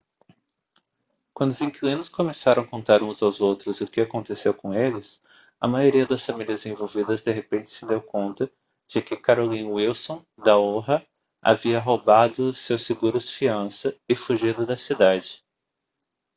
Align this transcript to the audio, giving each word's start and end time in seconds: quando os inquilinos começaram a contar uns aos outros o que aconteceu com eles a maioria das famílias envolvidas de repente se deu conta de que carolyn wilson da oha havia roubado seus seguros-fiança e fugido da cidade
quando 1.31 1.51
os 1.51 1.61
inquilinos 1.61 2.09
começaram 2.09 2.63
a 2.63 2.67
contar 2.67 3.03
uns 3.03 3.21
aos 3.21 3.39
outros 3.39 3.81
o 3.81 3.87
que 3.87 4.01
aconteceu 4.01 4.51
com 4.51 4.73
eles 4.73 5.21
a 5.59 5.67
maioria 5.67 6.07
das 6.07 6.25
famílias 6.25 6.65
envolvidas 6.65 7.23
de 7.23 7.31
repente 7.31 7.69
se 7.69 7.85
deu 7.85 8.01
conta 8.01 8.51
de 8.87 8.99
que 8.99 9.15
carolyn 9.15 9.65
wilson 9.67 10.25
da 10.43 10.57
oha 10.57 11.05
havia 11.39 11.77
roubado 11.79 12.51
seus 12.55 12.83
seguros-fiança 12.83 13.95
e 14.09 14.15
fugido 14.15 14.65
da 14.65 14.75
cidade 14.75 15.43